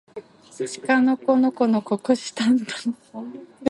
[0.65, 2.95] しかのこのこのここしたんたん